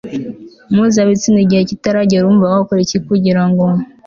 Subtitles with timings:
[0.71, 3.65] mpuzabitsina igihe kitaragera Urumva wakora iki kugira ngo